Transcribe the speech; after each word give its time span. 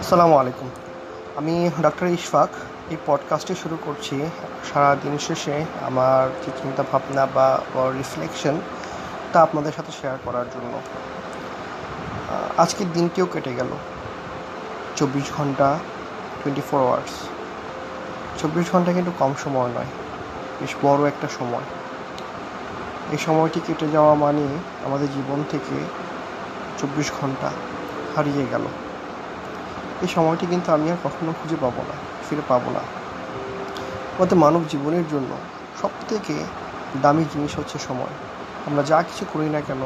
আসসালামু 0.00 0.36
আলাইকুম 0.36 0.70
আমি 1.36 1.70
ডক্টর 1.82 2.06
ইশফাক। 2.06 2.48
এই 2.90 2.96
পডকাস্টটি 3.06 3.54
শুরু 3.54 3.78
করছি। 3.86 4.22
সারা 4.72 4.96
দিন 5.02 5.18
শেষে 5.18 5.64
আমার 5.82 6.28
যে 6.46 6.52
চিন্তা 6.62 6.84
ভাবনা 6.92 7.26
বা 7.26 7.60
রিফ্লেকশন 7.76 8.60
তা 9.32 9.42
আপনাদের 9.42 9.72
সাথে 9.72 9.92
শেয়ার 9.92 10.18
করার 10.24 10.44
জন্য। 10.54 10.80
আজকের 12.56 12.86
দিনটিও 12.92 13.26
কেটে 13.26 13.54
গেল। 13.54 13.68
চব্বিশ 14.96 15.32
ঘণ্টা 15.36 15.78
টোয়েন্টি 16.44 16.62
ফোর 16.70 16.80
আওয়ার্স 16.80 17.12
চব্বিশ 18.42 18.72
ঘণ্টা 18.72 18.92
কিন্তু 18.92 19.12
কম 19.18 19.34
সময় 19.44 19.68
নয়। 19.68 19.86
বেশ 20.60 20.74
বড় 20.82 21.08
একটা 21.08 21.28
সময়। 21.38 21.83
এই 23.14 23.20
সময়টি 23.26 23.60
কেটে 23.66 23.86
যাওয়া 23.96 24.14
মানে 24.24 24.46
আমাদের 24.86 25.08
জীবন 25.16 25.38
থেকে 25.52 25.76
চব্বিশ 26.78 27.08
ঘণ্টা 27.18 27.48
হারিয়ে 28.14 28.44
গেল। 28.52 28.64
এই 30.04 30.10
সময়টি 30.16 30.44
কিন্তু 30.52 30.68
আমি 30.76 30.86
আর 30.92 30.98
কখনো 31.06 31.30
খুঁজে 31.38 31.56
পাবো 31.64 31.82
না, 31.88 31.96
ফিরে 32.26 32.44
পাবো 32.50 32.68
না। 32.76 32.82
আমাদের 34.16 34.36
মানব 34.44 34.62
জীবনের 34.72 35.06
জন্য 35.12 35.30
সব 35.80 35.92
থেকে 36.10 36.34
দামি 37.02 37.24
জিনিস 37.32 37.52
হচ্ছে 37.58 37.76
সময়। 37.88 38.14
আমরা 38.68 38.82
যা 38.90 38.98
কিছু 39.08 39.24
করি 39.32 39.48
না 39.56 39.60
কেন, 39.68 39.82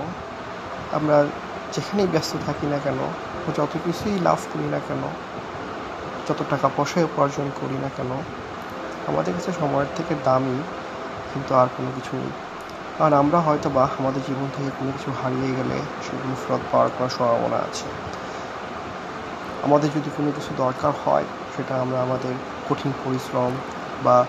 আমরা 0.99 1.17
যেখানেই 1.75 2.09
ব্যস্ত 2.15 2.33
থাকি 2.47 2.67
না 2.73 2.79
কেন 2.85 3.01
যত 3.59 3.73
কিছুই 3.85 4.17
লাভ 4.27 4.41
করি 4.53 4.67
না 4.75 4.81
কেন, 4.89 5.03
যত 6.27 6.41
টাকা 6.53 6.67
পয়সা 6.77 6.99
উপার্জন 7.11 7.47
করি 7.61 7.77
না 7.85 7.91
কেন, 7.97 8.11
আমাদের 9.11 9.33
কাছে 9.37 9.51
সময়ের 9.61 9.91
থেকে 9.97 10.13
দামি 10.25 10.57
কিন্তু 11.31 11.51
আর 11.61 11.69
কোনো 11.77 11.91
কিছু 11.97 12.13
নেই। 12.23 12.33
আর 13.05 13.13
আমরা 13.15 13.39
হয়তো 13.41 13.71
বা 13.71 13.89
আমাদের 13.99 14.23
জীবন 14.27 14.49
থেকে 14.57 14.71
কোনো 14.79 14.93
কিছু 14.93 15.11
হারিয়ে 15.23 15.51
গেলে 15.55 15.77
সেগুলো 16.05 16.35
ফেরত 16.35 16.61
পাওয়ার 16.73 16.89
কোনো 16.99 17.09
সম্ভাবনা 17.09 17.57
আছে। 17.57 17.87
আমাদের 19.63 19.91
যদি 19.95 20.11
কোনো 20.17 20.31
কিছু 20.33 20.51
দরকার 20.57 20.93
হয়, 21.05 21.25
সেটা 21.57 21.81
আমরা 21.81 22.03
আমাদের 22.03 22.35
কঠিন 22.69 22.93
পরিশ্রম 23.05 23.53
বা 24.05 24.27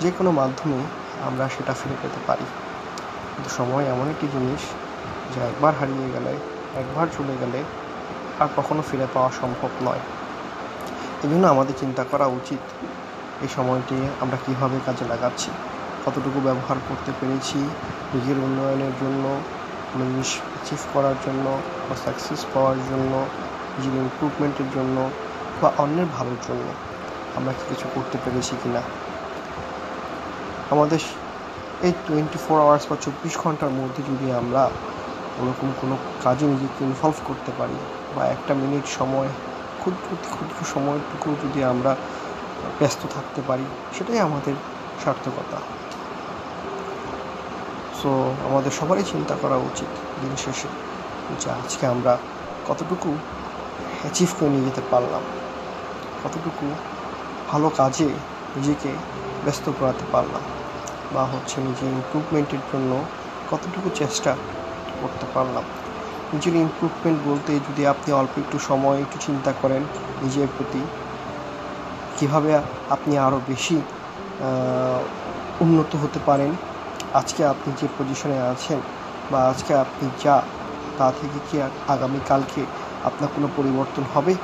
যে 0.00 0.10
কোনো 0.10 0.30
মাধ্যমে 0.30 0.78
আমরা 1.22 1.48
সেটা 1.48 1.72
ফিরে 1.72 1.96
পেতে 2.02 2.20
পারি। 2.26 2.46
কিন্তু 3.34 3.50
সময় 3.50 3.84
এমন 3.84 4.08
একটি 4.08 4.26
জিনিস 4.28 4.62
যা 5.34 5.40
একবার 5.46 5.74
হারিয়ে 5.74 6.08
গেলে, 6.12 6.32
একবার 6.76 7.06
চলে 7.18 7.34
গেলে 7.40 7.64
আর 8.40 8.48
কখনো 8.56 8.82
ফিরে 8.82 9.06
পাওয়া 9.14 9.30
সম্ভব 9.40 9.70
নয়। 9.82 10.02
এই 11.24 11.30
জন্য 11.30 11.46
আমাদের 11.46 11.74
চিন্তা 11.80 12.04
করা 12.04 12.26
উচিত, 12.26 12.62
এই 13.42 13.48
সময়টি 13.48 13.96
আমরা 14.20 14.36
কীভাবে 14.46 14.76
কাজে 14.86 15.04
লাগাচ্ছি। 15.04 15.50
কতটুকু 16.04 16.40
ব্যবহার 16.40 16.78
করতে 16.88 17.12
পেরেছি 17.20 17.58
নিজের 18.12 18.38
উন্নয়নের 18.38 18.94
জন্য 19.00 19.24
কোনো 19.92 20.04
জিনিস 20.04 20.30
অ্যাচিভ 20.52 20.80
করার 20.92 21.16
জন্য 21.26 21.46
বা 21.88 21.96
সাকসেস 21.96 22.40
পাওয়ার 22.54 22.78
জন্য, 22.90 23.12
নিজের 23.76 23.94
ইম্প্রুভমেন্টের 23.94 24.68
জন্য 24.74 24.96
বা 25.62 25.68
অন্যের 25.78 26.06
ভালোর 26.06 26.40
জন্য 26.48 26.66
আমরা 27.36 27.52
কি 27.52 27.64
কিছু 27.68 27.86
করতে 27.94 28.18
পেরেছি 28.24 28.56
কি 28.62 28.68
না? 28.68 28.82
আমাদের 30.70 31.00
এই 31.82 31.92
টোয়েন্টি 32.06 32.38
ফোর 32.38 32.56
আওয়ার্স 32.60 32.84
বা 32.90 32.96
চব্বিশ 32.96 33.34
ঘণ্টার 33.38 33.70
মধ্যে 33.70 34.02
যদি 34.02 34.32
আমরা 34.32 34.62
ওরকম 35.40 35.68
কোনো 35.80 35.96
কাজে 36.24 36.46
নিজেকে 36.46 36.84
ইনভলভ 36.84 37.16
করতে 37.24 37.52
পারি 37.58 37.76
বা 38.16 38.22
একটা 38.26 38.54
মিনিট 38.54 38.84
সময় 38.98 39.28
ক্ষুদ্র 39.80 40.08
ক্ষুদ্র 40.30 40.58
সময়টুকু 40.64 41.28
যদি 41.42 41.64
আমরা 41.64 41.96
ব্যস্ত 42.78 43.02
থাকতে 43.06 43.40
পারি, 43.42 43.64
সেটাই 43.98 44.18
আমাদের 44.18 44.54
সার্থকতা। 45.04 45.79
সো 48.00 48.10
আমাদের 48.48 48.72
সবারই 48.80 49.04
চিন্তা 49.12 49.34
করা 49.42 49.56
উচিত 49.68 49.90
দিন 50.20 50.32
শেষে 50.36 50.68
যে 51.40 51.48
আজকে 51.60 51.84
আমরা 51.86 52.12
কতটুকু 52.68 53.10
অ্যাচিভ 54.02 54.30
করে 54.38 54.48
নিয়ে 54.48 54.64
যেতে 54.68 54.82
পারলাম, 54.90 55.22
কতটুকু 56.22 56.66
ভালো 57.48 57.68
কাজে 57.70 58.08
নিজেকে 58.56 58.90
ব্যস্ত 59.44 59.66
করাতে 59.78 60.04
পারলাম 60.12 60.42
বা 61.14 61.22
হচ্ছে 61.24 61.56
নিজের 61.60 61.88
ইম্প্রুভমেন্টের 61.98 62.62
জন্য 62.72 62.92
কতটুকু 63.50 63.88
চেষ্টা 63.94 64.32
করতে 65.00 65.26
পারলাম। 65.34 65.64
নিজের 66.32 66.54
ইম্প্রুভমেন্ট 66.56 67.18
বলতে 67.28 67.52
যদি 67.68 67.82
আপনি 67.86 68.08
অল্প 68.12 68.34
একটু 68.38 68.58
সময়, 68.58 68.98
একটু 69.00 69.18
চিন্তা 69.26 69.50
করেন 69.62 69.82
নিজের 70.22 70.48
প্রতি, 70.56 70.82
কীভাবে 72.16 72.50
আপনি 72.90 73.14
আরও 73.18 73.38
বেশি 73.48 73.76
উন্নত 75.60 75.92
হতে 75.96 76.20
পারেন 76.26 76.50
আজকে 77.14 77.46
আপনি 77.46 77.72
যে 77.80 77.88
পজিশনে 77.98 78.40
আছেন 78.40 78.80
বা 79.30 79.48
আজকে 79.48 79.74
আপনি 79.74 80.08
যা, 80.24 80.42
তা 80.98 81.12
থেকে 81.20 81.38
কি 81.50 81.62
আগামীকালকে 81.88 82.62
আপনার 83.04 83.28
কোনো 83.34 83.48
পরিবর্তন 83.56 84.02
হবে? 84.14 84.34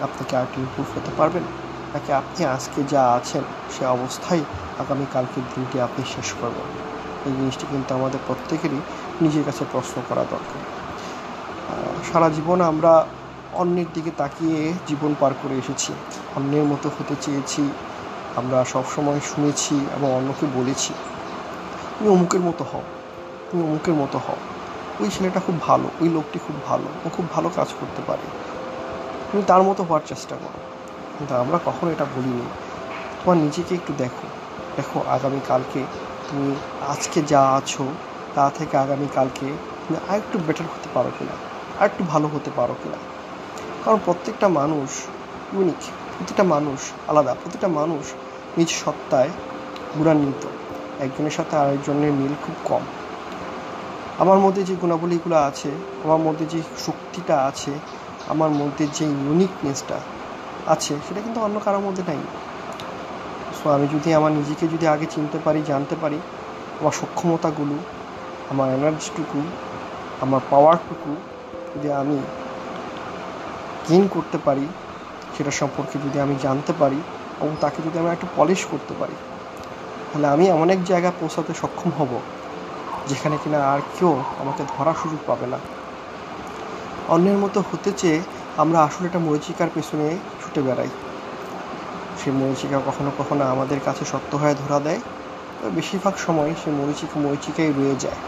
আপনি 0.00 0.24
কি 0.28 0.36
আরেকটু 0.36 0.60
ইম্প্রুভ 0.60 0.86
হতে 0.96 1.10
পারবেন 1.16 1.42
নাকি 1.94 2.12
আপনি 2.12 2.44
আজকে 2.44 2.82
যা 2.88 3.12
আছেন, 3.12 3.42
সে 3.78 3.86
অবস্থায় 3.86 4.40
আগামীকালকের 4.78 5.42
দিনটি 5.54 5.80
আপনি 5.80 6.04
শেষ 6.04 6.32
করবেন? 6.40 6.66
এই 7.26 7.32
জিনিসটি 7.32 7.66
কিন্তু 7.70 7.94
আমাদের 7.94 8.20
প্রত্যেকেরই 8.26 8.80
নিজের 9.20 9.44
কাছে 9.44 9.64
প্রশ্ন 9.72 10.02
করা 10.08 10.24
দরকার। 10.30 10.60
সারা 12.12 12.28
জীবন 12.28 12.60
আমরা 12.60 13.06
অন্যের 13.52 13.86
দিকে 13.94 14.10
তাকিয়ে 14.16 14.72
জীবন 14.86 15.14
পার 15.20 15.32
করে 15.42 15.54
এসেছি। 15.54 15.92
অন্যের 16.36 16.64
মতো 16.64 16.90
হতে 16.98 17.14
চেয়েছি। 17.20 17.62
আমরা 18.36 18.64
সবসময় 18.64 19.20
শুনেছি 19.20 19.74
এবং 19.96 20.14
অন্যকে 20.14 20.46
বলেছি। 20.54 20.94
তুমি 22.00 22.12
অমুকের 22.12 22.40
মতো 22.40 22.64
হও, 22.72 22.82
তুমি 23.50 23.62
অমুকের 23.64 23.94
মতো 23.94 24.18
হও। 24.18 24.36
ওই 25.00 25.10
ছেলেটা 25.10 25.40
খুব 25.40 25.60
ভালো, 25.60 25.90
ওই 26.00 26.08
লোকটি 26.08 26.38
খুব 26.38 26.56
ভালো, 26.66 26.84
ও 27.06 27.08
খুব 27.08 27.24
ভালো 27.32 27.50
কাজ 27.56 27.66
করতে 27.80 28.02
পারে। 28.06 28.22
তুমি 29.32 29.42
তার 29.46 29.62
মতো 29.62 29.82
হওয়ার 29.82 30.00
চেষ্টা 30.06 30.36
করো। 30.36 30.58
কিন্তু 31.18 31.34
আমরা 31.34 31.58
কখনো 31.64 31.90
এটা 31.90 32.04
বলিনি। 32.04 32.42
তোমার 33.24 33.36
নিজেকে 33.36 33.74
একটু 33.74 33.92
দেখো। 33.98 34.26
দেখো 34.76 35.04
আগামীকালকে 35.08 35.84
তুমি 36.30 36.54
আজকে 36.88 37.22
যা 37.22 37.42
আছো, 37.48 37.86
তা 38.34 38.50
থেকে 38.58 38.76
আগামীকালকে 38.76 39.46
তুমি 39.86 39.96
আরেকটু 40.08 40.38
বেটার 40.46 40.66
হতে 40.66 40.88
পারো 40.94 41.10
কিনা 41.18 41.32
আর 41.78 41.86
একটু 41.86 42.04
ভালো 42.04 42.28
হতে 42.28 42.50
পারো 42.56 42.74
কিনা। 42.82 42.96
কারণ 43.84 43.98
প্রত্যেকটা 44.04 44.48
মানুষ 44.48 44.90
ইউনিক 45.54 45.80
প্রতিটা 46.18 46.42
মানুষ 46.44 46.80
আলাদা 47.08 47.34
প্রতিটা 47.34 47.68
মানুষ 47.68 48.04
নিজ 48.58 48.68
সত্তায় 48.68 49.30
গুণান্বিত। 49.98 50.46
একজনের 51.00 51.30
সাথে 51.30 51.56
আরেকজনের 51.56 52.12
মিল 52.12 52.34
খুব 52.46 52.54
কম। 52.64 52.82
আমার 54.18 54.38
মধ্যে 54.38 54.62
যে 54.64 54.74
গুণাবলীগুলো 54.76 55.36
আছে, 55.36 55.70
আমার 56.04 56.18
মধ্যে 56.18 56.46
যে 56.46 56.62
শক্তিটা 56.86 57.36
আছে, 57.44 57.72
আমার 58.28 58.50
মধ্যে 58.50 58.86
যে 58.86 59.04
ইউনিকনেসটা 59.04 59.98
আছে, 60.66 60.94
সেটা 61.08 61.20
কিন্তু 61.20 61.40
অন্য 61.40 61.60
কারোর 61.64 61.80
মধ্যে 61.80 62.02
নাই। 62.08 62.18
সো 63.58 63.70
আমি 63.70 63.86
যদি 63.94 64.14
আমার 64.14 64.32
নিজেকে 64.32 64.68
যদি 64.68 64.86
আগে 64.86 65.06
চিনতে 65.10 65.38
পারি, 65.44 65.62
জানতে 65.66 65.96
পারি, 66.00 66.18
আমার 66.80 66.92
সক্ষমতাগুলো, 66.92 67.76
আমার 68.50 68.68
এনার্জিটুকু 68.74 69.40
আমার 70.20 70.40
পাওয়ারটুকু 70.50 71.16
যদি 71.74 71.92
আমি 71.92 72.18
গেইন 73.88 74.08
করতে 74.08 74.38
পারি, 74.38 74.66
সেটা 75.38 75.50
সম্পর্কে 75.50 75.98
যদি 75.98 76.20
আমি 76.20 76.34
জানতে 76.42 76.72
পারি 76.72 77.00
এবং 77.40 77.56
তাকে 77.60 77.82
যদি 77.86 77.98
আমি 77.98 78.08
একটু 78.08 78.26
পলিশ 78.36 78.60
করতে 78.70 78.94
পারি 79.00 79.16
তাহলে 80.12 80.28
আমি 80.28 80.44
এমন 80.46 80.70
এক 80.70 80.84
জায়গায় 80.84 81.14
পৌঁছাতে 81.20 81.54
সক্ষম 81.54 81.90
হব 81.98 82.12
যেখানে 83.08 83.36
কিনা 83.44 83.58
আর 83.72 83.80
কেউ 83.98 84.12
আমাকে 84.40 84.62
ধরার 84.76 84.94
সুযোগ 84.94 85.20
পাবে 85.26 85.46
না। 85.46 85.58
অন্যের 87.08 87.38
মতো 87.38 87.58
হতে 87.72 87.92
চেয়ে 87.92 88.20
আমরা 88.56 88.78
আসলে 88.82 89.06
একটা 89.06 89.18
মরিচিকার 89.18 89.70
পেছনে 89.74 90.16
ছুটে 90.40 90.62
বেড়াই। 90.62 90.90
সেই 92.20 92.32
মরিচিকা 92.32 92.78
কখনো 92.86 93.10
কখনো 93.18 93.44
আমাদের 93.44 93.80
কাছে 93.84 94.04
সত্য 94.04 94.36
হয়ে 94.36 94.54
ধরা 94.54 94.80
দেয় 94.80 95.00
বেশিরভাগ 95.74 96.14
সময় 96.26 96.50
সেই 96.64 96.72
মরিচিকা 96.74 97.20
মরিচিকাই 97.20 97.72
রয়ে 97.78 97.96
যায়। 97.96 98.18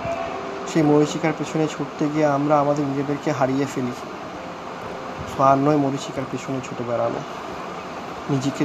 সেই 0.71 0.83
মরিচিকার 0.83 1.33
পেছনে 1.39 1.65
ছুটতে 1.69 2.05
গিয়ে 2.15 2.27
আমরা 2.27 2.55
আমাদের 2.61 2.85
নিজেদেরকে 2.85 3.31
হারিয়ে 3.33 3.67
ফেলি। 3.75 3.95
আর 5.39 5.59
নয় 5.59 5.77
মরিচিকার 5.77 6.27
পেছনে 6.31 6.59
ছুটে 6.69 6.85
বেড়ানো 6.89 7.21
নিজেকে, 8.31 8.65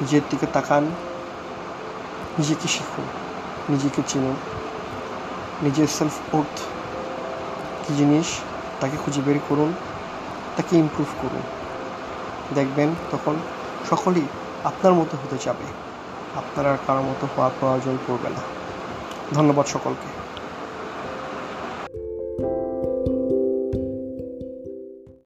নিজের 0.00 0.24
দিকে 0.30 0.46
তাকান 0.52 0.84
নিজেকে 2.38 2.68
শিখুন 2.68 3.06
নিজেকে 3.68 4.02
চিনুন 4.02 4.36
নিজের 5.60 5.86
সেলফ 5.86 6.16
ওর্থ 6.34 6.56
কী 7.84 7.94
জিনিস? 7.94 8.28
তাকে 8.80 8.96
খুঁজে 8.96 9.20
বের 9.20 9.38
করুন, 9.48 9.70
তাকে 10.56 10.76
ইমপ্রুভ 10.76 11.08
করুন। 11.18 11.42
দেখবেন 12.54 12.94
তখন 13.10 13.34
সকলেই 13.90 14.26
আপনার 14.64 14.94
মতো 14.94 15.16
হতে 15.16 15.36
যাবে। 15.38 15.66
আপনার 16.34 16.66
আর 16.66 16.78
কারোর 16.86 17.02
মতো 17.02 17.26
হওয়ার 17.26 17.52
প্রয়োজন 17.60 17.98
পড়বে 18.06 18.28
না। 18.30 18.42
ধন্যবাদ 19.34 19.66
সকলকে। 19.66 20.08